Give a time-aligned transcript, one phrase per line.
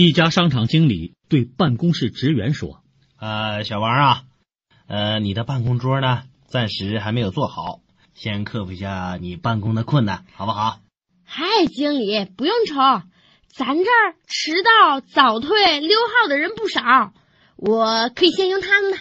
[0.00, 2.84] 一家商场经理对办公室职员说
[3.18, 4.22] 呃小王啊
[4.86, 7.80] 呃你的办公桌呢暂时还没有做好
[8.14, 10.78] 先克服一下你办公的困难好不好？
[11.24, 12.76] 嗨经理不用愁
[13.48, 17.12] 咱这儿迟到早退溜号的人不少
[17.56, 18.98] 我可以先用他们的